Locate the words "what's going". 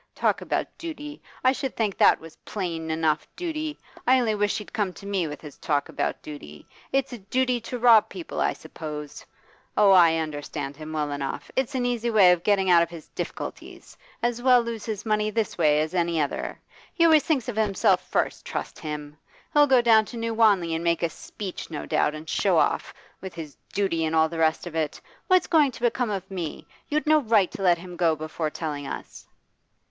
25.27-25.71